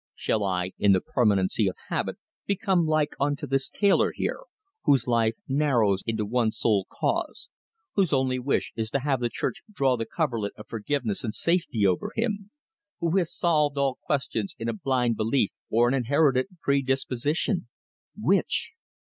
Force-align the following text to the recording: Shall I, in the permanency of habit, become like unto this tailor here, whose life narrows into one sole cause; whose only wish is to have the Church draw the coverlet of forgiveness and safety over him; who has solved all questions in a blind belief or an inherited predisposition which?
Shall 0.15 0.43
I, 0.43 0.71
in 0.79 0.93
the 0.93 0.99
permanency 0.99 1.67
of 1.67 1.75
habit, 1.89 2.17
become 2.47 2.87
like 2.87 3.13
unto 3.19 3.45
this 3.45 3.69
tailor 3.69 4.11
here, 4.15 4.39
whose 4.85 5.05
life 5.05 5.35
narrows 5.47 6.01
into 6.07 6.25
one 6.25 6.49
sole 6.49 6.87
cause; 6.89 7.51
whose 7.93 8.11
only 8.11 8.39
wish 8.39 8.73
is 8.75 8.89
to 8.89 8.99
have 9.01 9.19
the 9.19 9.29
Church 9.29 9.61
draw 9.71 9.95
the 9.97 10.07
coverlet 10.07 10.53
of 10.55 10.65
forgiveness 10.67 11.23
and 11.23 11.35
safety 11.35 11.85
over 11.85 12.11
him; 12.15 12.49
who 12.99 13.15
has 13.17 13.31
solved 13.31 13.77
all 13.77 13.99
questions 14.03 14.55
in 14.57 14.67
a 14.67 14.73
blind 14.73 15.17
belief 15.17 15.51
or 15.69 15.87
an 15.87 15.93
inherited 15.93 16.47
predisposition 16.63 17.67
which? 18.17 18.73